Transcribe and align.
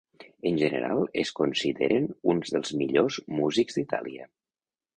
En 0.51 0.55
general, 0.61 1.01
es 1.23 1.31
consideren 1.41 2.09
uns 2.35 2.55
dels 2.55 2.73
millors 2.81 3.21
músics 3.43 3.79
d'Itàlia. 3.81 4.27